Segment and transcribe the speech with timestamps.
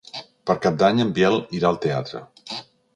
[0.49, 2.27] Per Cap d'Any en Biel irà al teatre.